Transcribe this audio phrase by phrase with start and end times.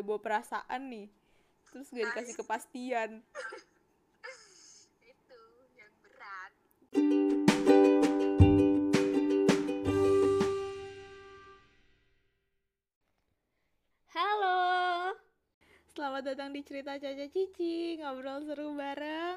[0.00, 1.12] udah bawa perasaan nih.
[1.68, 3.20] Terus gak dikasih kepastian.
[5.12, 5.42] Itu
[5.76, 6.52] yang berat.
[14.16, 14.60] Halo.
[15.92, 19.36] Selamat datang di cerita Caca Cici ngobrol seru bareng.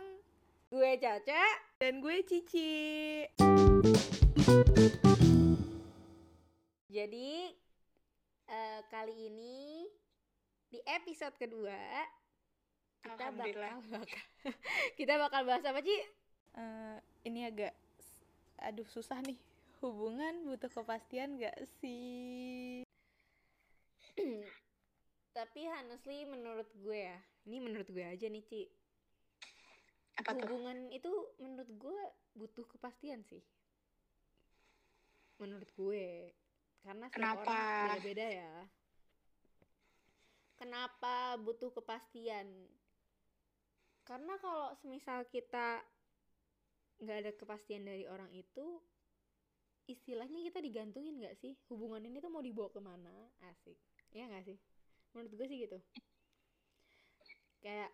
[0.72, 1.44] Gue Caca.
[1.76, 3.28] dan gue Cici.
[6.88, 7.52] Jadi
[8.48, 9.84] eh, kali ini
[10.74, 11.78] di episode kedua
[13.06, 14.22] kita bakal, bakal
[14.98, 15.98] kita bakal bahas apa Ci?
[16.58, 16.98] Eh,
[17.30, 17.78] ini agak
[18.58, 19.38] aduh susah nih
[19.86, 22.82] hubungan butuh kepastian gak sih
[25.34, 27.18] Tapi honestly menurut gue ya,
[27.50, 28.70] ini menurut gue aja nih Ci.
[30.14, 31.10] apa tuh Hubungan itu
[31.42, 32.00] menurut gue
[32.38, 33.42] butuh kepastian sih.
[35.42, 36.30] Menurut gue.
[36.86, 37.50] Karena setiap Kenapa?
[37.50, 38.54] orang beda-beda ya.
[40.64, 42.48] Kenapa butuh kepastian?
[44.08, 45.84] Karena kalau semisal kita
[47.04, 48.80] nggak ada kepastian dari orang itu,
[49.92, 51.52] istilahnya kita digantungin nggak sih?
[51.68, 53.12] Hubungan ini tuh mau dibawa ke mana?
[53.52, 53.76] Asik.
[54.16, 54.56] Ya nggak sih?
[55.12, 55.76] Menurut gue sih gitu.
[57.60, 57.92] Kayak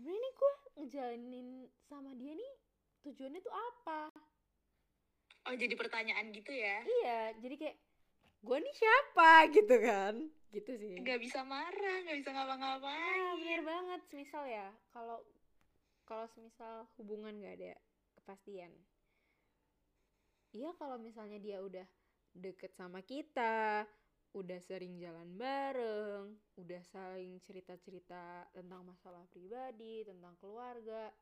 [0.00, 1.48] sebenarnya nih gue ngejalanin
[1.92, 2.52] sama dia nih
[3.04, 4.00] tujuannya tuh apa?
[5.48, 7.76] oh jadi pertanyaan gitu ya Iya, jadi kayak
[8.42, 10.14] gue nih siapa gitu kan?
[10.48, 10.94] Gitu sih.
[11.02, 14.00] nggak bisa marah nggak bisa Ah, ngapa-ngapain bener banget.
[14.08, 15.20] Semisal ya, kalau
[16.08, 17.76] kalau semisal hubungan gak ada
[18.16, 18.72] kepastian.
[20.56, 21.84] Iya kalau misalnya dia udah
[22.32, 23.84] deket sama kita,
[24.32, 31.12] udah sering jalan bareng, udah saling cerita-cerita tentang masalah pribadi, tentang keluarga.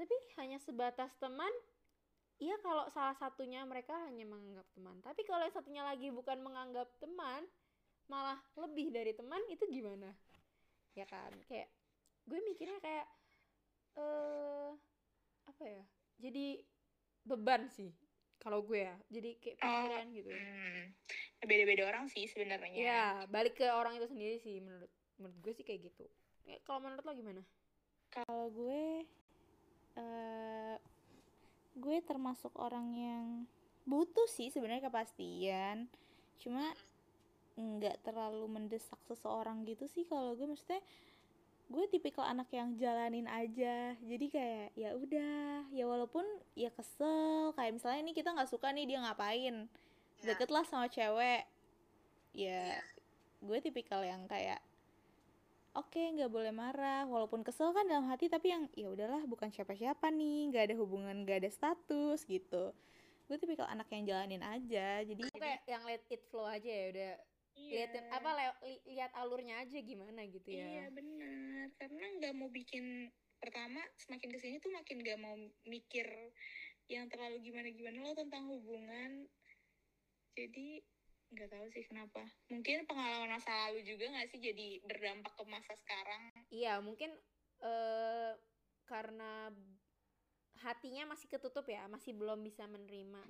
[0.00, 1.52] Tapi hanya sebatas teman,
[2.36, 4.96] iya kalau salah satunya mereka hanya menganggap teman.
[5.00, 7.44] Tapi kalau yang satunya lagi bukan menganggap teman,
[8.06, 10.12] malah lebih dari teman, itu gimana?
[10.92, 11.32] Ya kan?
[11.48, 11.68] Kayak
[12.26, 13.06] gue mikirnya kayak
[13.96, 14.70] eh
[15.48, 15.84] apa ya?
[16.20, 16.60] Jadi
[17.24, 17.92] beban sih
[18.40, 18.96] kalau gue ya.
[19.08, 20.30] Jadi kayak pikiran gitu.
[20.30, 20.82] Hmm,
[21.44, 25.64] beda-beda orang sih sebenarnya Ya, balik ke orang itu sendiri sih menurut menurut gue sih
[25.64, 26.04] kayak gitu.
[26.46, 27.42] Ya, kalau menurut lo gimana?
[28.16, 29.04] kalau gue
[29.96, 30.76] eh
[31.76, 33.24] gue termasuk orang yang
[33.84, 35.86] butuh sih sebenarnya kepastian.
[36.40, 36.72] Cuma
[37.56, 40.48] nggak terlalu mendesak seseorang gitu sih kalau gue.
[40.48, 40.80] Maksudnya
[41.66, 43.92] gue tipikal anak yang jalanin aja.
[44.00, 45.68] Jadi kayak ya udah.
[45.70, 46.24] Ya walaupun
[46.56, 47.52] ya kesel.
[47.54, 49.68] Kayak misalnya nih kita nggak suka nih dia ngapain.
[50.24, 50.32] Ya.
[50.32, 51.44] deket lah sama cewek.
[52.32, 52.80] Ya
[53.44, 54.58] gue tipikal yang kayak
[55.76, 60.08] oke nggak boleh marah walaupun kesel kan dalam hati tapi yang ya udahlah bukan siapa-siapa
[60.08, 62.72] nih nggak ada hubungan nggak ada status gitu
[63.26, 67.14] gue tipikal anak yang jalanin aja jadi kayak yang let it flow aja ya udah
[67.56, 67.88] Iya.
[67.88, 70.60] liatin apa li- lihat alurnya aja gimana gitu ya.
[70.68, 73.08] iya benar karena nggak mau bikin
[73.40, 75.32] pertama semakin ke sini tuh makin nggak mau
[75.64, 76.04] mikir
[76.92, 79.24] yang terlalu gimana gimana lo tentang hubungan
[80.36, 80.84] jadi
[81.34, 85.72] nggak tahu sih kenapa mungkin pengalaman masa lalu juga nggak sih jadi berdampak ke masa
[85.74, 87.10] sekarang Iya, mungkin
[87.62, 88.32] eh
[88.86, 89.50] karena
[90.62, 93.22] hatinya masih ketutup ya, masih belum bisa menerima.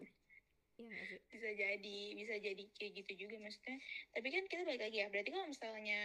[0.77, 1.21] Iya gak sih?
[1.33, 3.81] bisa jadi bisa jadi kayak gitu juga maksudnya
[4.13, 6.01] tapi kan kita balik lagi ya berarti kalau misalnya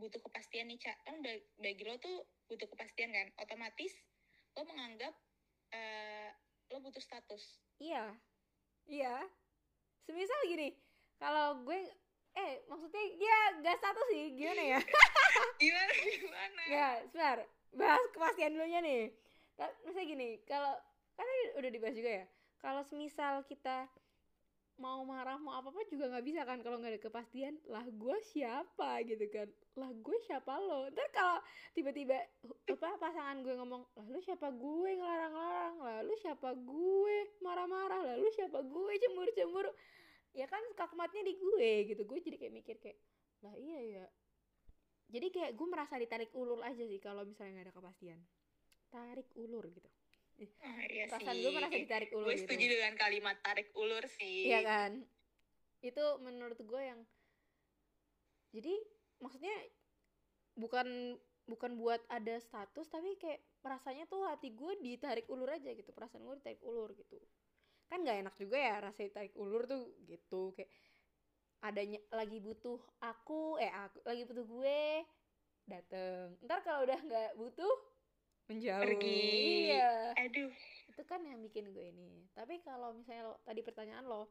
[0.00, 3.92] butuh kepastian nih cak kan ba- bagi lo tuh butuh kepastian kan otomatis
[4.56, 5.12] lo menganggap
[5.76, 6.32] eh,
[6.72, 8.16] lo butuh status Iya.
[8.88, 9.20] Iya.
[10.00, 10.72] Semisal gini,
[11.20, 11.78] kalau gue
[12.34, 14.80] eh maksudnya ya gak satu sih, gimana ya?
[15.62, 17.38] gimana gimana ya, sebentar.
[17.76, 19.02] Bahas kepastian dulunya nih.
[19.84, 20.72] Misalnya gini, kalau
[21.14, 22.26] kan tadi udah dibahas juga ya.
[22.60, 23.86] Kalau semisal kita
[24.80, 28.16] mau marah mau apa apa juga nggak bisa kan kalau nggak ada kepastian lah gue
[28.32, 29.44] siapa gitu kan
[29.76, 31.36] lah gue siapa lo ntar kalau
[31.76, 32.16] tiba-tiba
[32.64, 38.16] apa pasangan gue ngomong lah lu siapa gue ngelarang-larang lah lu siapa gue marah-marah lah
[38.16, 39.68] lu siapa gue cemburu-cemburu
[40.30, 42.02] ya kan kakmatnya di gue gitu.
[42.06, 42.98] Gue jadi kayak mikir kayak
[43.42, 44.04] lah iya ya.
[45.10, 48.20] Jadi kayak gue merasa ditarik ulur aja sih kalau misalnya nggak ada kepastian.
[48.90, 49.90] Tarik ulur gitu.
[50.64, 51.42] Ah, iya perasaan sih.
[51.44, 52.44] gue merasa ditarik ulur gue gitu.
[52.48, 54.48] setuju dengan kalimat tarik ulur sih.
[54.48, 54.92] Iya kan?
[55.82, 57.00] Itu menurut gue yang
[58.50, 58.74] jadi
[59.22, 59.54] maksudnya
[60.58, 65.90] bukan bukan buat ada status tapi kayak rasanya tuh hati gue ditarik ulur aja gitu.
[65.90, 67.18] Perasaan gue ditarik ulur gitu
[67.90, 70.54] kan nggak enak juga ya rasa ditarik ulur tuh gitu.
[70.54, 70.70] Kayak
[71.60, 74.82] adanya lagi butuh aku eh aku lagi butuh gue
[75.66, 76.38] dateng.
[76.46, 77.74] Ntar kalau udah nggak butuh
[78.46, 79.74] menjauh Pergi.
[79.74, 80.14] iya.
[80.16, 80.54] Aduh.
[80.90, 82.26] Itu kan yang bikin gue ini.
[82.34, 84.30] Tapi kalau misalnya lo, tadi pertanyaan lo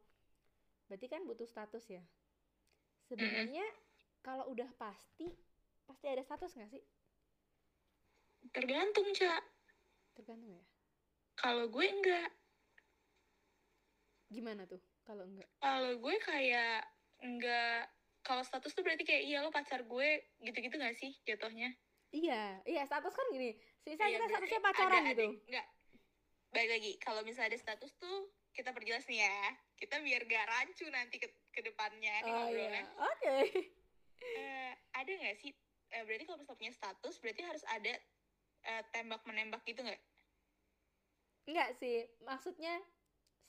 [0.90, 2.02] berarti kan butuh status ya?
[3.06, 3.64] Sebenarnya
[4.26, 5.30] kalau udah pasti
[5.86, 6.84] pasti ada status nggak sih?
[8.56, 9.44] Tergantung cak.
[10.18, 10.66] Tergantung ya?
[11.38, 12.39] Kalau gue enggak
[14.30, 15.50] gimana tuh kalau enggak?
[15.58, 16.86] Kalau gue kayak
[17.20, 17.90] enggak
[18.22, 20.10] kalau status tuh berarti kayak iya lo pacar gue
[20.40, 21.74] gitu-gitu gak sih jatuhnya?
[22.10, 25.28] Iya iya status kan gini sisa Iya, kita statusnya pacaran ada- gitu.
[25.34, 25.68] ada- enggak.
[26.50, 28.18] Balik lagi kalau misalnya ada status tuh
[28.50, 29.38] kita perjelas nih ya
[29.78, 32.82] kita biar gak rancu nanti ke, ke depannya oh iya.
[32.98, 33.36] oke.
[34.20, 35.54] Eh, ada nggak sih
[35.90, 37.94] eh, berarti kalau misalnya punya status berarti harus ada
[38.62, 40.02] eh, tembak menembak gitu nggak?
[41.50, 42.78] Enggak sih, maksudnya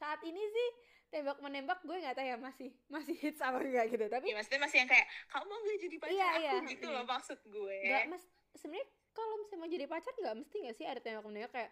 [0.01, 0.69] saat ini sih
[1.11, 4.07] tembak menembak gue nggak tahu ya masih masih hits apa enggak gitu.
[4.09, 6.55] Tapi ya maksudnya masih yang kayak kamu mau gak jadi pacar Iya, aku iya.
[6.73, 6.95] gitu Iya.
[6.97, 8.23] loh maksud gue nggak mas
[8.57, 11.71] sebenarnya kalau misalnya mau jadi pacar nggak mesti nggak sih ada tembak menembak kayak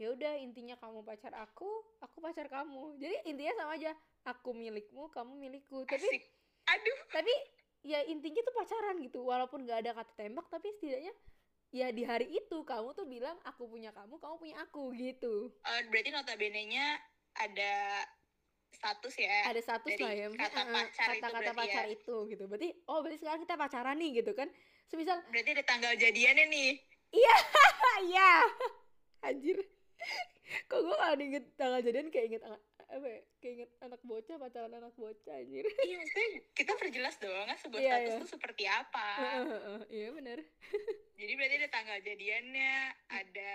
[0.00, 1.68] ya udah intinya kamu pacar aku,
[2.00, 2.96] aku pacar kamu.
[2.96, 3.92] Jadi intinya sama aja,
[4.24, 5.84] aku milikmu, kamu milikku.
[5.84, 6.22] Tapi asik
[6.64, 7.32] aduh tapi
[7.84, 9.20] ya intinya tuh pacaran gitu.
[9.20, 11.12] Walaupun nggak ada kata tembak tapi setidaknya
[11.70, 15.52] ya di hari itu kamu tuh bilang aku punya kamu, kamu punya aku gitu.
[15.62, 16.96] Eh, berarti notabene nya
[17.38, 18.04] ada
[18.70, 19.36] status ya.
[19.50, 21.94] Ada status lah ya kata eh, pacar itu kata-kata berarti pacar ya.
[21.94, 22.44] itu gitu.
[22.48, 24.48] Berarti oh berarti sekarang kita pacaran nih gitu kan.
[24.88, 26.70] Semisal berarti ada tanggal jadiannya nih.
[27.14, 28.32] Ah iya.
[29.26, 29.58] Anjir.
[30.66, 32.60] Kok gue kalau inget tanggal jadian kayak inget anak
[32.90, 35.62] apa ya kayak inget anak bocah pacaran anak bocah anjir.
[35.62, 36.28] Iya maksudnya
[36.58, 38.18] kita perjelas dong kan sebuah Iya, status iya.
[38.18, 39.08] tuh seperti apa.
[39.86, 40.38] Iya bener.
[41.20, 42.74] Jadi berarti ada tanggal jadiannya
[43.12, 43.52] ada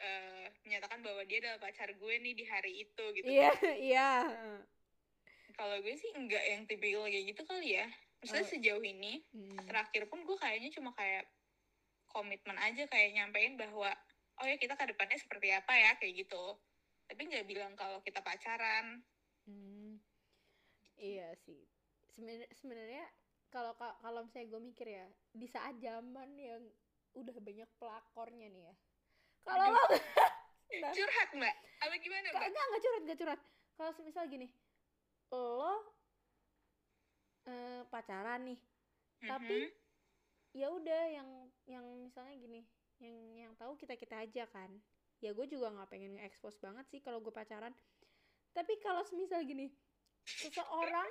[0.00, 3.28] eh, menyatakan bahwa dia adalah pacar gue nih di hari itu gitu.
[3.28, 3.50] Iya
[3.92, 4.10] iya.
[5.52, 7.86] Kalau gue sih enggak yang tipikal kayak gitu kali ya.
[8.20, 8.52] Maksudnya Oh.
[8.52, 9.56] sejauh ini Hmm.
[9.64, 11.24] terakhir pun gue kayaknya cuma kayak
[12.06, 13.92] komitmen aja kayak nyampein bahwa
[14.36, 16.56] oh ya kita ke depannya seperti apa ya kayak gitu.
[17.06, 19.04] Tapi nggak bilang kalau kita pacaran.
[19.44, 20.00] Hmm.
[20.96, 21.64] iya sih.
[22.10, 23.04] Sebenarnya sebenarnya
[23.48, 26.62] kalau ka- kalau misalnya gue mikir ya di saat zaman yang
[27.10, 28.74] udah banyak pelakornya nih ya
[29.44, 29.82] kalau lo
[30.70, 33.40] Nah, curhat mbak apa gimana mbak enggak, enggak curhat, enggak curhat.
[33.74, 34.46] Kalau semisal gini,
[35.32, 35.82] lo
[37.48, 38.60] eh, pacaran nih,
[39.18, 39.72] tapi Mhm.
[40.52, 41.28] ya udah yang
[41.66, 42.60] yang misalnya gini,
[43.00, 44.70] yang yang tahu kita kita aja kan.
[45.18, 47.74] Ya gue juga nggak pengen nge-expose banget sih kalau gue pacaran.
[48.52, 49.68] Tapi kalau semisal gini,
[50.24, 51.08] seseorang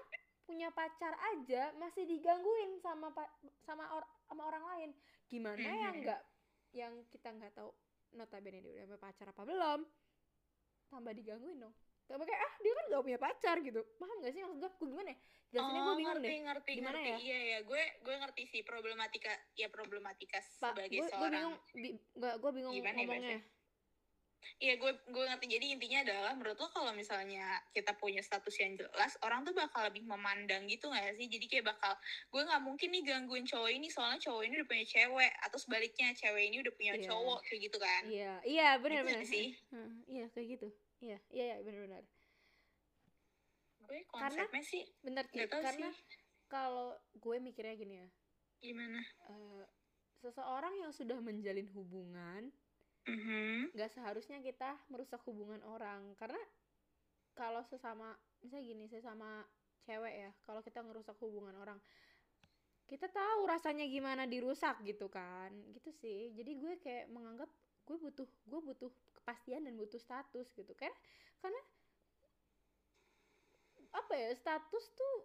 [0.48, 3.30] punya pacar aja masih digangguin sama pa-
[3.62, 4.90] sama or- sama orang lain.
[5.28, 6.04] Gimana yang Mhm.
[6.08, 6.22] nggak
[6.72, 7.70] yang kita nggak tahu
[8.14, 9.80] notabene dia udah punya pacar apa belum?
[10.90, 11.74] Tambah digangguin dong.
[12.10, 13.82] Tambah kayak ah dia kan gak punya pacar gitu.
[14.02, 14.72] Paham gak sih maksud gue?
[14.72, 15.18] Gue gimana ya?
[15.50, 16.42] Jelasinnya gue Oh, bingung ngerti, deh.
[16.46, 17.10] ngerti, Gimana ngerti.
[17.10, 17.18] ya?
[17.22, 17.60] Iya, ya.
[17.66, 21.34] Gue gue ngerti sih problematika ya problematika Pak, sebagai gue gue seorang.
[21.34, 23.40] bingung bi, gak, gue bingung Gimana ya ngomongnya.
[24.60, 25.46] Iya, gue gue ngerti.
[25.56, 29.82] Jadi intinya adalah menurut lo kalau misalnya kita punya status yang jelas, orang tuh bakal
[29.88, 31.28] lebih memandang gitu nggak sih?
[31.32, 31.94] Jadi kayak bakal
[32.32, 36.08] gue nggak mungkin nih gangguin cowok ini soalnya cowok ini udah punya cewek atau sebaliknya
[36.16, 37.08] cewek ini udah punya Iya.
[37.08, 38.04] cowok kayak gitu kan?
[38.06, 39.22] Iya, iya benar Gitu benar.
[39.22, 39.46] nggak sih?
[39.72, 40.66] Heeh, iya kayak gitu.
[41.04, 42.04] Iya, iya iya benar benar.
[43.88, 44.84] Gue konsepnya sih
[45.34, 45.90] nggak tahu Karena sih
[46.50, 48.08] kalau gue mikirnya gini ya,
[48.62, 49.04] gimana.
[49.32, 49.64] eh,
[50.22, 52.52] seseorang yang sudah menjalin hubungan
[53.08, 53.72] Mhm.
[53.76, 56.14] nggak seharusnya kita merusak hubungan orang.
[56.20, 56.40] Karena
[57.38, 59.44] kalau sesama misalnya gini sesama
[59.88, 61.80] cewek ya kalau kita ngerusak hubungan orang
[62.90, 65.54] kita tahu rasanya gimana dirusak gitu kan.
[65.76, 66.34] Gitu sih.
[66.34, 67.50] Jadi gue kayak menganggap
[67.86, 70.74] gue butuh gue butuh kepastian dan butuh status gitu.
[70.74, 70.90] Kan
[71.40, 71.62] karena
[73.94, 75.18] apa ya status tuh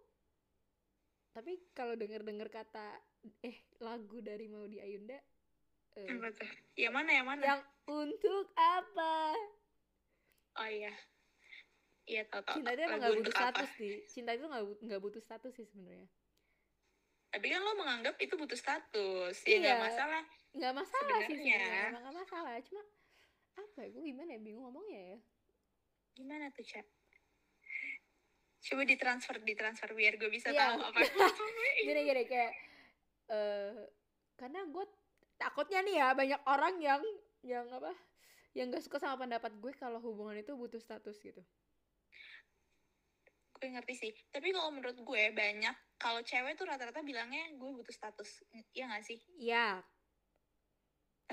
[1.35, 2.95] tapi kalau denger dengar kata
[3.43, 5.19] eh lagu dari Maudi Ayunda
[5.97, 6.49] eh, Apa tuh?
[6.75, 7.43] Yang mana yang mana?
[7.45, 9.35] yang untuk apa
[10.55, 10.91] Oh iya.
[12.05, 12.55] Iya tau tau.
[12.55, 13.41] cinta itu emang nggak butuh apa?
[13.41, 16.09] status sih cinta itu nggak bu- nggak butuh status sih sebenarnya
[17.29, 19.35] Tapi kan lo menganggap itu butuh status.
[19.43, 19.75] Ya Iya.
[19.81, 20.23] masalah.
[20.53, 21.59] nggak masalah sih Sebenarnya.
[21.59, 22.83] sebenarnya emang nggak masalah cuma
[23.55, 25.19] apa ya gue gimana ya bingung ngomongnya ya
[26.15, 26.87] Gimana tuh, Cak?
[28.61, 30.79] Coba ditransfer, ditransfer biar gue bisa Iya.
[30.79, 30.99] tahu apa.
[31.83, 32.53] gini gini kayak
[33.27, 33.75] eh
[34.35, 34.85] karena gue
[35.37, 37.03] takutnya nih ya banyak orang yang
[37.45, 37.93] yang apa
[38.55, 41.43] yang gak suka sama pendapat gue kalau hubungan itu butuh status gitu
[43.55, 44.13] gue ngerti sih.
[44.29, 48.45] Tapi kalau menurut gue banyak kalau cewek tuh rata-rata bilangnya gue butuh status.
[48.77, 49.17] Iya gak sih?
[49.41, 49.81] ya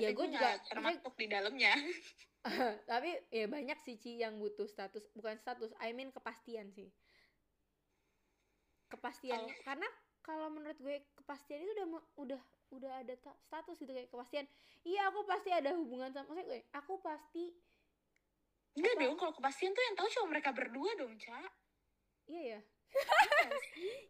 [0.00, 1.76] ya gue juga termasuk di dalamnya.
[2.90, 6.90] tapi ya banyak sih Ci yang butuh status bukan status I mean kepastian sih
[8.90, 9.88] kepastian Kalau- karena
[10.22, 12.42] kalau menurut gue kepastian itu udah udah
[12.72, 14.46] udah ada ta- status gitu kayak kepastian
[14.82, 17.52] iya aku pasti ada hubungan sama maksudnya gue aku pasti
[18.72, 19.02] Enggak Apa?
[19.04, 21.52] dong, kalau kepastian tuh yang tahu cuma mereka berdua dong, Cak.
[22.24, 22.60] iya ya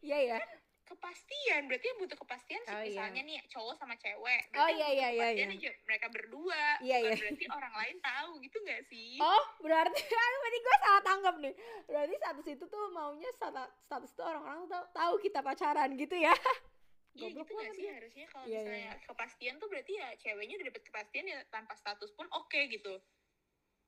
[0.02, 0.38] iya ya
[0.82, 2.90] kepastian berarti yang butuh kepastian sih Oh, iya.
[2.92, 5.46] misalnya nih cowok sama cewek Oh, iya, iya, iya, iya.
[5.48, 7.14] aja mereka berdua Iya, iya.
[7.16, 9.98] berarti orang lain tahu gitu nggak sih Oh, berarti
[10.42, 11.54] berarti gue salah tangkap nih.
[11.88, 16.34] Berarti status itu tuh maunya stata- status itu orang-orang tahu, tahu kita pacaran gitu ya.
[17.12, 17.92] Iya gitu banget sih ya.
[17.94, 19.04] harusnya kalau Iya, misalnya iya.
[19.04, 22.94] kepastian tuh berarti ya ceweknya udah dapet kepastian ya tanpa status pun oke gitu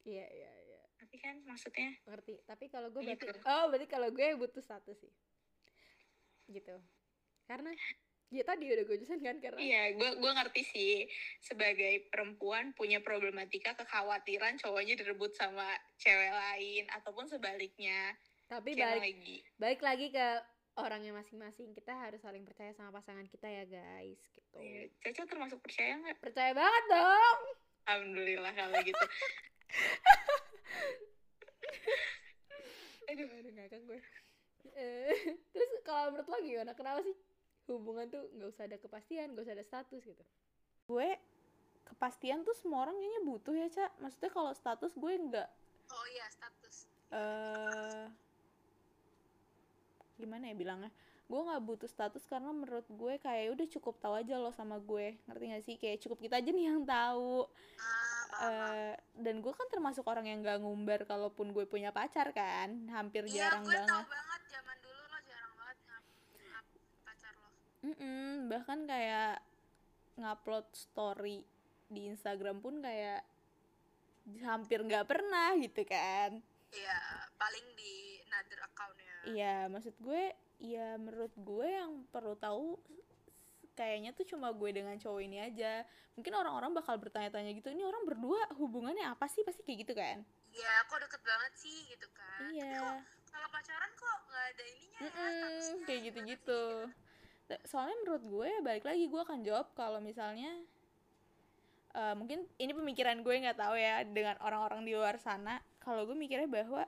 [0.04, 0.80] Iya, iya, iya.
[0.94, 2.44] tapi kan maksudnya Ngerti.
[2.44, 3.40] Tapi kalau gue berarti Gitu.
[3.42, 5.12] oh, berarti kalau gue butuh status sih.
[6.46, 6.76] Gitu.
[7.44, 7.72] Karena
[8.28, 10.94] ya tadi udah gue jelasin kan karena iya gue gue ngerti sih
[11.38, 15.62] sebagai perempuan punya problematika kekhawatiran cowoknya direbut sama
[15.94, 18.10] cewek lain ataupun sebaliknya
[18.44, 20.26] tapi balik lagi balik lagi ke
[20.76, 21.72] orangnya masing-masing.
[21.72, 24.18] Kita harus saling percaya sama pasangan kita ya, guys.
[24.18, 24.56] Gitu.
[24.56, 27.38] Iya, Caca termasuk percaya nggak Percaya banget dong.
[27.84, 29.04] alhamdulillah kalau gitu
[33.04, 34.00] Aduh, aduh ngakak gue.
[34.72, 36.72] Eh, terus kalau menurut lo gimana?
[36.72, 37.12] Kenapa sih
[37.68, 40.24] hubungan tuh nggak usah ada kepastian, nggak usah ada status gitu?
[40.84, 41.08] gue
[41.82, 45.48] kepastian tuh semua orang kayaknya butuh ya cak maksudnya kalau status gue nggak
[45.88, 46.76] oh iya status
[47.08, 48.04] eh
[50.24, 50.88] gimana ya bilangnya
[51.24, 55.16] gue nggak butuh status karena menurut gue kayak udah cukup tahu aja lo sama gue.
[55.24, 55.76] Ngerti gak sih?
[55.80, 57.48] Kayak cukup kita aja nih yang tahu.
[57.80, 62.90] Ah, Eh, dan gue kan termasuk orang yang nggak ngumbar kalaupun gue punya pacar kan.
[62.90, 64.04] Hampir Iya, jarang banget.
[64.10, 65.76] banget zaman dulu lo jarang banget
[67.06, 67.48] pacar lo.
[67.86, 69.38] Mm-mm, bahkan kayak
[70.18, 71.46] ngupload story
[71.86, 73.22] di Instagram pun kayak
[74.42, 76.42] hampir nggak pernah gitu kan.
[76.74, 76.98] Iya
[77.38, 80.22] paling di another accountnya Iya, maksud gue,
[80.60, 82.76] ya menurut gue yang perlu tahu
[83.74, 85.82] kayaknya tuh cuma gue dengan cowok ini aja.
[86.14, 89.42] Mungkin orang-orang bakal bertanya-tanya gitu, ini orang berdua hubungannya apa sih?
[89.42, 90.18] Pasti kayak gitu kan?
[90.54, 95.82] iya kok deket banget sih gitu kan Iya, kalau pacaran kok nggak ada ininya Mm-mm,
[95.82, 96.62] kayak gitu-gitu.
[97.50, 100.54] T- Soalnya menurut gue, balik lagi gue akan jawab kalau misalnya
[101.94, 105.58] eh, mungkin ini pemikiran gue nggak tahu ya dengan orang-orang di luar sana.
[105.82, 106.86] Kalau gue mikirnya bahwa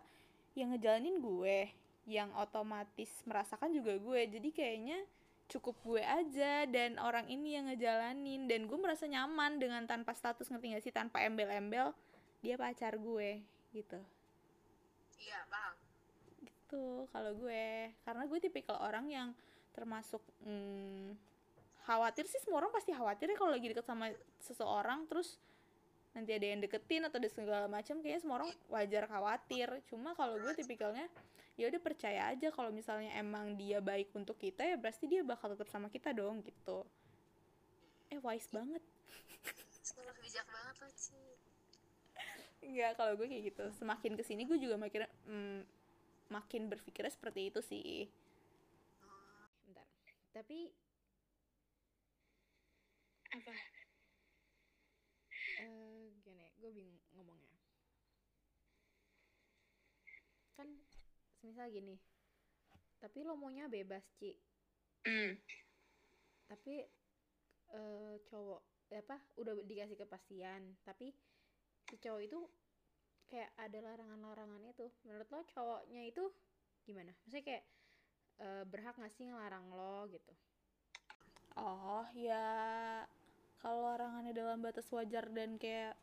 [0.54, 1.58] yang ngejalanin gue,
[2.06, 4.20] yang otomatis merasakan juga gue.
[4.30, 5.02] Jadi kayaknya
[5.46, 8.46] cukup gue aja dan orang ini yang ngejalanin.
[8.46, 10.94] Dan gue merasa nyaman dengan tanpa status ngerti gak sih?
[10.94, 11.90] Tanpa embel-embel
[12.40, 13.42] dia pacar gue
[13.74, 13.98] gitu.
[15.18, 15.74] Iya paham.
[16.46, 17.90] Gitu kalau gue.
[18.06, 19.28] Karena gue tipikal orang yang
[19.74, 21.12] termasuk hmm,
[21.84, 25.10] khawatir sih semua orang pasti khawatir ya kalau lagi deket sama seseorang.
[25.10, 25.42] Terus
[26.16, 30.40] nanti ada yang deketin atau ada segala macam kayaknya semua orang wajar khawatir cuma kalau
[30.40, 31.06] gue tipikalnya
[31.60, 35.52] ya udah percaya aja kalau misalnya emang dia baik untuk kita ya pasti dia bakal
[35.52, 36.78] tetap sama kita dong gitu
[38.14, 38.82] eh wise banget
[39.86, 41.30] Selalu bijak banget lo sih
[42.66, 43.64] Enggak, kalau gue kayak gitu.
[43.78, 45.60] Semakin ke sini gue juga makin mm,
[46.32, 48.08] makin berpikirnya seperti itu sih.
[49.66, 49.86] Bentar.
[50.32, 50.58] Tapi
[53.34, 53.52] apa
[55.58, 57.56] eh gini, gue bingung ngomongnya.
[60.56, 60.68] Kan
[61.46, 61.94] semisal gini.
[62.98, 64.34] Tapi lo maunya bebas, Ci.
[65.06, 65.38] hmm
[66.50, 66.74] Tapi
[67.70, 71.14] eh cowok apa udah dikasih kepastian, tapi
[71.86, 72.38] si cowok itu
[73.30, 74.90] kayak ada larangan-larangan itu.
[75.06, 76.26] Menurut lo cowoknya itu
[76.82, 77.14] gimana?
[77.22, 77.64] Maksudnya kayak
[78.42, 80.34] eh, berhak nggak sih ngelarang lo gitu?
[81.56, 82.42] Oh, ya
[83.62, 85.94] kalau larangannya dalam batas wajar dan kayak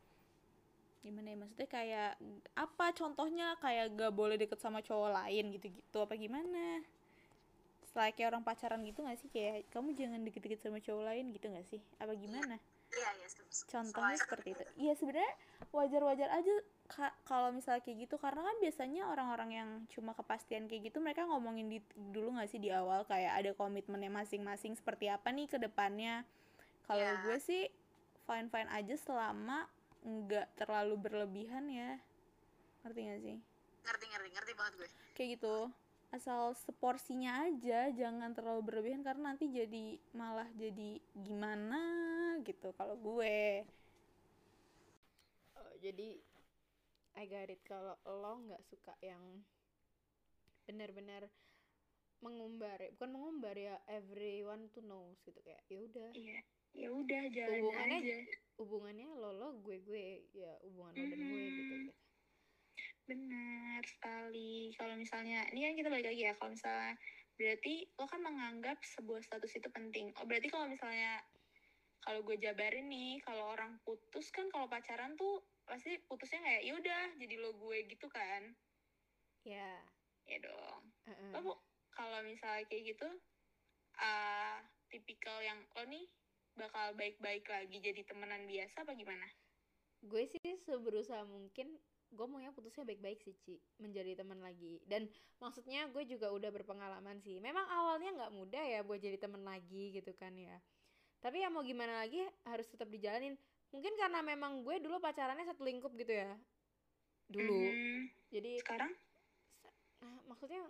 [1.03, 2.11] gimana ya maksudnya kayak
[2.55, 6.79] apa contohnya kayak gak boleh deket sama cowok lain gitu-gitu apa gimana?
[7.83, 11.51] Setelah kayak orang pacaran gitu gak sih kayak kamu jangan deket-deket sama cowok lain gitu
[11.51, 11.83] gak sih?
[11.99, 12.57] Apa gimana?
[12.93, 13.27] iya iya
[13.73, 15.33] contohnya seperti itu iya sebenarnya
[15.73, 16.53] wajar-wajar aja
[16.85, 21.25] Ka- kalau misalnya kayak gitu karena kan biasanya orang-orang yang cuma kepastian kayak gitu mereka
[21.25, 21.79] ngomongin di,
[22.13, 26.21] dulu nggak sih di awal kayak ada komitmennya masing-masing seperti apa nih ke depannya
[26.85, 27.17] kalau Iya.
[27.25, 27.63] gue sih
[28.29, 29.65] fine fine aja selama
[30.03, 31.99] nggak terlalu berlebihan ya.
[32.83, 33.37] Ngerti gak sih?
[33.83, 34.89] Ngerti ngerti ngerti banget gue.
[35.15, 35.57] Kayak gitu.
[36.13, 41.81] Asal seporsinya aja jangan terlalu berlebihan karena nanti jadi malah jadi gimana
[42.45, 43.65] gitu kalau gue.
[45.57, 46.21] Oh, jadi
[47.17, 49.21] I got it kalau lo nggak suka yang
[50.69, 51.27] benar-benar
[52.23, 56.09] mengumbar ya bukan mengumbar ya everyone to knows gitu kayak ya udah.
[56.15, 56.39] Iya
[56.73, 58.17] ya udah jalan Hubungannya- aja.
[58.57, 61.93] hubungannya lo lo gue gue ya hubungan lo dan gue gitu gitu
[63.03, 64.71] benar sekali.
[64.73, 66.95] Kalau misalnya ini kan kita balik lagi ya kalau misalnya
[67.35, 70.15] berarti lo kan menganggap sebuah status itu penting.
[70.17, 71.19] Oh berarti kalau misalnya
[71.99, 77.03] kalau gue jabarin nih kalau orang putus kan kalau pacaran tuh pasti putusnya kayak yaudah
[77.19, 78.55] jadi lo gue gitu kan?
[79.43, 79.83] Ya.
[80.23, 80.81] Ya dong.
[81.03, 81.31] Heeh.
[81.35, 81.61] lo bu-
[81.93, 83.07] kalau misalnya kayak gitu
[84.01, 84.57] uh,
[84.89, 86.05] tipikal yang lo nih
[86.53, 89.25] bakal baik-baik lagi jadi temenan biasa apa gimana?
[90.03, 91.79] gue sih seberusaha mungkin
[92.13, 95.09] gue maunya putusnya baik-baik sih Ci menjadi teman lagi dan
[95.41, 99.97] maksudnya gue juga udah berpengalaman sih memang awalnya nggak mudah ya buat jadi teman lagi
[99.97, 100.59] gitu kan ya
[101.23, 103.33] tapi ya mau gimana lagi harus tetap dijalanin
[103.73, 106.37] mungkin karena memang gue dulu pacarannya satu lingkup gitu ya
[107.31, 108.11] dulu Mhm.
[108.29, 108.91] jadi Sekarang?
[110.03, 110.61] nah, maksudnya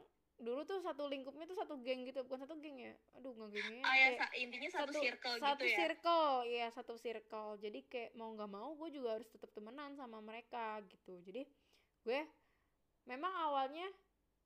[0.42, 2.94] dulu tuh satu lingkupnya tuh satu geng gitu bukan satu geng ya?
[3.20, 5.78] Aduh nggak gengnya Oh ya, kayak intinya satu, circle satu gitu ya?
[5.78, 7.50] circle iya satu circle.
[7.62, 11.22] Jadi kayak mau nggak mau gue juga harus tetap temenan sama mereka gitu.
[11.24, 11.46] Jadi
[12.04, 12.20] gue
[13.06, 13.86] memang awalnya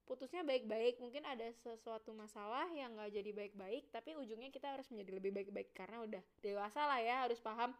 [0.03, 0.99] putusnya baik-baik.
[0.99, 5.71] Mungkin ada sesuatu masalah yang nggak jadi baik-baik tapi ujungnya kita harus menjadi lebih baik-baik
[5.71, 7.71] karena udah dewasa lah ya harus paham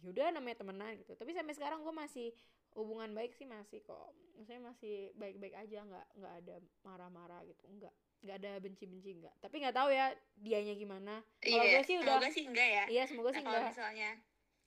[0.00, 1.12] yaudah namanya temenan gitu.
[1.18, 2.32] Tapi sampai sekarang gue masih
[2.74, 4.10] hubungan baik sih masih kok.
[4.34, 7.64] Maksudnya masih baik-baik aja nggak nggak ada marah-marah gitu.
[7.66, 9.34] Nggak nggak ada benci-benci nggak.
[9.40, 11.14] Tapi nggak tahu ya dianya gimana.
[11.40, 12.84] Kalau gue sih udah semoga sih enggak ya.
[12.88, 14.10] iya semoga sih Nah, enggak misalnya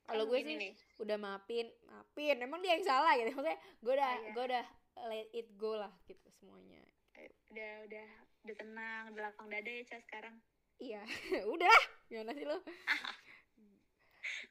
[0.03, 2.35] kalau kan gue sih nih, udah maafin maafin.
[2.37, 3.31] Emang dia yang salah gitu.
[3.31, 4.31] Maksudnya gue udah Oh, iya.
[4.31, 4.65] gue udah
[5.07, 6.81] let it go lah gitu semuanya.
[7.15, 8.07] Eh, udah udah
[8.43, 10.35] udah tenang, udah lapang dada ya Ca sekarang.
[10.77, 10.99] iya
[11.55, 12.59] udah gimana sih lo?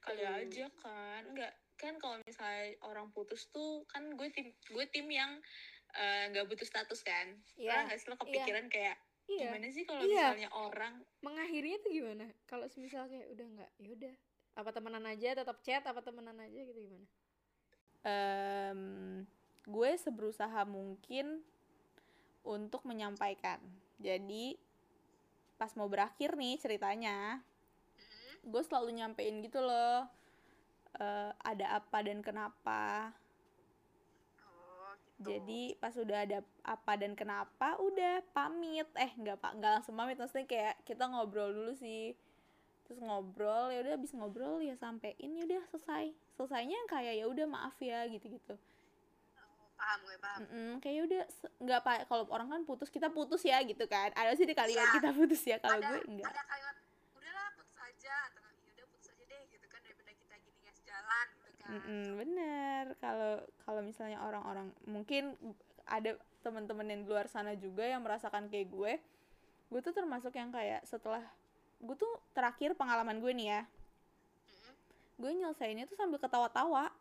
[0.01, 0.27] Kali Gitu.
[0.27, 1.53] aja kan, enggak
[1.83, 5.43] kan kalau misalnya orang putus tuh kan gue tim gue tim yang
[5.93, 7.35] eh, nggak butuh status kan.
[7.59, 7.75] Iya.
[7.75, 8.97] Pernah nggak sih lo kepikiran kayak
[9.31, 10.35] iya gimana sih kalau Iya.
[10.35, 14.15] misalnya orang mengakhirinya tuh gimana kalau semisal kayak udah nggak ya udah
[14.53, 17.07] apa temenan aja tetap chat apa temenan aja gitu gimana
[18.03, 19.23] Em,
[19.63, 21.39] gue seberusaha mungkin
[22.43, 23.63] untuk menyampaikan.
[24.03, 24.59] Jadi
[25.55, 27.39] pas mau berakhir nih ceritanya,
[28.43, 30.11] gue selalu nyampein gitu loh.
[30.95, 33.13] Eh, ada apa dan kenapa.
[34.43, 38.89] oh, Jadi pas udah ada apa dan kenapa, udah pamit.
[38.97, 40.17] Eh nggak pak, nggak langsung pamit.
[40.17, 42.13] Maksudnya kayak kita ngobrol dulu sih.
[42.83, 46.11] Terus ngobrol, ya udah habis ngobrol ya sampein ya udah selesai.
[46.35, 48.59] Selesainya kayak ya udah maaf ya gitu-gitu.
[49.75, 50.41] paham gue paham.
[50.45, 51.23] Mm-mm, kayak ya udah
[51.59, 54.87] nggak pak kalau orang kan putus kita putus ya gitu kan ada sih di kalimat
[54.87, 54.95] Iya.
[54.95, 56.77] kita putus ya kalau gue enggak ada kalimat
[57.13, 60.77] udahlah putus aja atau ya udah putus aja deh gitu kan daripada kita gini nggak
[60.79, 61.62] sejalan gitu kan.
[61.73, 62.85] Mm-mm, bener.
[63.01, 65.33] Kalau kalau misalnya orang-orang mungkin
[65.89, 68.93] ada teman-teman yang di luar sana juga yang merasakan kayak gue
[69.73, 71.25] gue tuh termasuk yang kayak setelah
[71.81, 73.63] gue tuh terakhir pengalaman gue nih ya.
[75.17, 76.93] Gue nyelesainnya tuh sambil ketawa-tawa.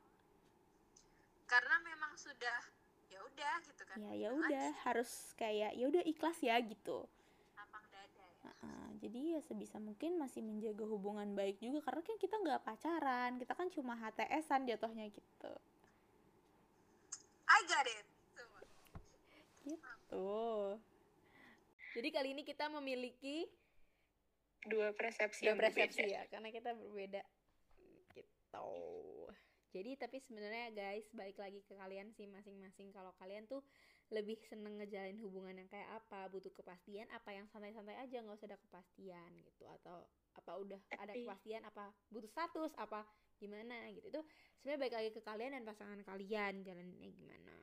[1.52, 2.60] Karena memang sudah
[3.12, 3.96] ya udah gitu kan.
[4.00, 7.04] ya ya udah harus kayak ya udah ikhlas ya gitu
[7.60, 8.32] lapang dada ya.
[8.48, 13.32] Heeh, jadi ya sebisa mungkin masih menjaga hubungan baik juga karena kan kita nggak pacaran
[13.42, 15.54] kita kan cuma HTSan jatuhnya gitu.
[17.50, 18.06] I got it.
[20.12, 20.78] Tuh
[21.92, 23.50] jadi kali ini kita memiliki
[24.62, 26.14] Dua persepsi dua persepsi berbeda.
[26.14, 27.22] ya karena kita berbeda.
[28.14, 28.70] Gitu.
[29.74, 32.94] Jadi tapi sebenarnya guys balik lagi ke kalian sih masing-masing.
[32.94, 33.66] Kalau kalian tuh
[34.12, 38.48] lebih seneng ngejalin hubungan yang kayak apa butuh kepastian apa yang santai-santai aja nggak usah
[38.52, 39.64] ada kepastian gitu.
[39.72, 40.04] Atau
[40.36, 43.08] apa udah ada Tapi- kepastian apa butuh status apa
[43.40, 44.12] gimana gitu.
[44.12, 44.22] Itu
[44.60, 47.54] sebenarnya balik lagi ke kalian dan pasangan kalian jalaninnya gimana.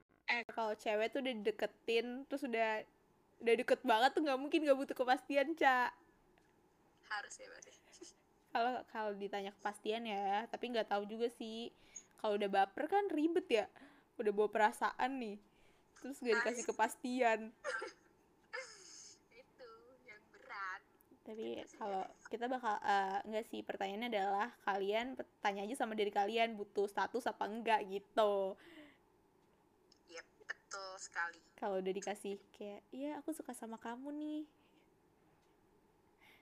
[0.48, 2.84] Kalau cewek tuh udah deketin terus udah
[3.38, 5.92] udah deket banget tuh nggak mungkin nggak butuh kepastian cak
[7.08, 7.70] Harus ya berarti.
[8.52, 11.68] kalau kalau ditanya kepastian ya tapi nggak tahu juga sih.
[12.18, 13.64] Kalau udah baper kan ribet ya.
[14.18, 15.36] Udah bawa perasaan nih
[15.98, 17.40] terus gak dikasih kepastian
[19.32, 19.68] Itu
[20.04, 20.80] yang berat.
[21.22, 26.54] tapi kalau kita bakal eh, enggak sih pertanyaannya adalah kalian tanya aja sama diri kalian
[26.54, 28.56] butuh status apa enggak gitu
[30.08, 31.38] Yep, betul sekali.
[31.54, 34.42] kalau udah dikasih kayak iya aku suka sama kamu nih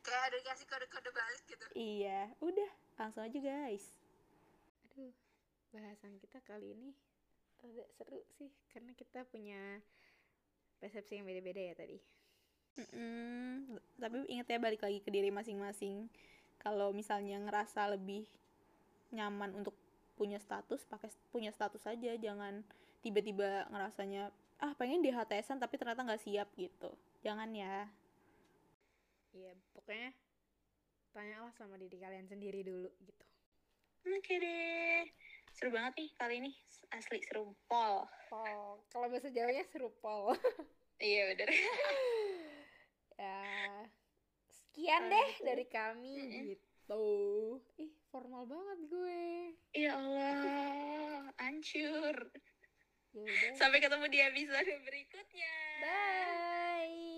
[0.00, 1.64] Kayak ada dikasih kode-kode balik gitu.
[1.74, 3.90] iya udah langsung aja guys
[4.86, 5.10] aduh
[5.68, 6.94] bahasan kita kali ini
[7.62, 9.60] rada seru sih karena kita punya
[10.80, 11.96] persepsi yang beda-beda ya tadi
[12.76, 13.80] Mm-mm.
[14.02, 15.96] tapi inget ya balik lagi ke diri masing-masing
[16.64, 18.24] kalau misalnya ngerasa lebih
[19.16, 19.74] nyaman untuk
[20.18, 22.54] punya status pakai punya status aja jangan
[23.04, 24.22] tiba-tiba ngerasanya
[24.64, 26.90] ah pengen di HTSan tapi ternyata nggak siap gitu
[27.26, 27.88] jangan ya
[29.36, 30.10] Iya, pokoknya
[31.14, 33.24] tanyalah sama diri kalian sendiri dulu gitu.
[34.16, 35.04] Oke deh.
[35.56, 36.52] Seru banget nih kali ini.
[36.92, 38.04] Asli seru pol.
[38.28, 40.36] Pol, kalau bahasa Jawanya seru pol.
[41.00, 41.48] Iya bener.
[43.20, 43.40] ya,
[44.52, 45.44] sekian Kalau deh gitu.
[45.48, 46.44] dari kami Mm-mm.
[46.52, 47.04] gitu.
[47.80, 49.24] Ih, formal banget gue.
[49.72, 52.16] Ya Allah, hancur.
[53.16, 53.50] Ya.
[53.56, 55.56] Sampai ketemu di episode berikutnya.
[55.80, 57.15] Bye.